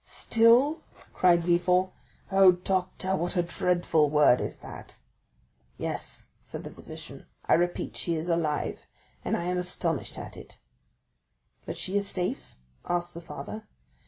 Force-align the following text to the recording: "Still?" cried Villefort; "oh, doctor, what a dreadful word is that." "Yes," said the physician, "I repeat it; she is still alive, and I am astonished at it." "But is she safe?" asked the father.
"Still?" 0.03 0.81
cried 1.13 1.43
Villefort; 1.43 1.91
"oh, 2.31 2.53
doctor, 2.53 3.15
what 3.15 3.37
a 3.37 3.43
dreadful 3.43 4.09
word 4.09 4.41
is 4.41 4.57
that." 4.57 4.99
"Yes," 5.77 6.29
said 6.41 6.63
the 6.63 6.71
physician, 6.71 7.27
"I 7.45 7.53
repeat 7.53 7.89
it; 7.91 7.97
she 7.97 8.15
is 8.15 8.25
still 8.25 8.37
alive, 8.37 8.87
and 9.23 9.37
I 9.37 9.43
am 9.43 9.59
astonished 9.59 10.17
at 10.17 10.35
it." 10.37 10.57
"But 11.67 11.73
is 11.73 11.77
she 11.81 12.01
safe?" 12.01 12.55
asked 12.83 13.13
the 13.13 13.21
father. 13.21 13.67